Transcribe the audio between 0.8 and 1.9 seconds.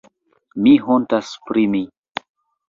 hontas pri mi.